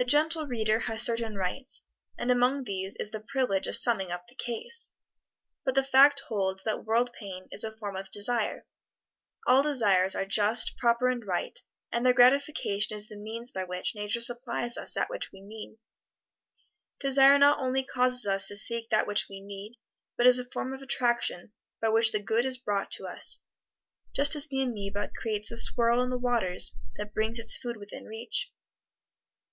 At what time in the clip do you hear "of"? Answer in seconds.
3.66-3.74, 7.96-8.08, 20.72-20.80